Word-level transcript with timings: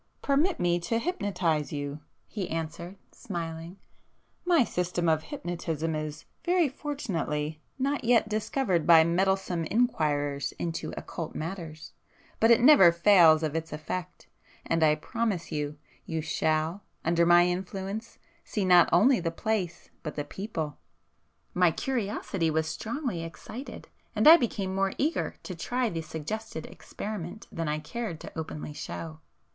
"Permit 0.23 0.59
me 0.59 0.79
to 0.79 0.97
hypnotize 0.97 1.71
you,"—he 1.71 2.49
answered 2.49 2.97
smiling,—"My 3.11 4.63
system 4.63 5.07
of 5.07 5.21
hypnotism 5.25 5.93
is, 5.93 6.25
very 6.43 6.67
fortunately, 6.67 7.61
not 7.77 8.03
yet 8.03 8.27
discovered 8.27 8.87
by 8.87 9.03
meddlesome 9.03 9.63
inquirers 9.65 10.53
into 10.53 10.91
occult 10.97 11.35
matters,—but 11.35 12.49
it 12.49 12.61
never 12.61 12.91
fails 12.91 13.43
of 13.43 13.55
its 13.55 13.71
effect,—and 13.71 14.81
I 14.83 14.95
promise 14.95 15.51
you, 15.51 15.77
you 16.07 16.23
shall, 16.23 16.81
under 17.05 17.23
my 17.23 17.45
influence, 17.45 18.17
see 18.43 18.65
not 18.65 18.89
only 18.91 19.19
the 19.19 19.29
place, 19.29 19.91
but 20.01 20.15
the 20.15 20.23
people." 20.23 20.79
My 21.53 21.69
curiosity 21.69 22.49
was 22.49 22.67
strongly 22.67 23.23
excited, 23.23 23.87
and 24.15 24.27
I 24.27 24.37
became 24.37 24.73
more 24.73 24.93
eager 24.97 25.35
to 25.43 25.53
try 25.53 25.89
the 25.89 26.01
suggested 26.01 26.65
experiment 26.65 27.45
than 27.51 27.67
I 27.67 27.77
cared 27.77 28.19
to 28.21 28.31
openly 28.35 28.73
show. 28.73 29.19